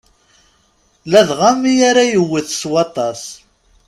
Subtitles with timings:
[1.11, 3.23] Ladɣa mi ara yewwet s waṭas.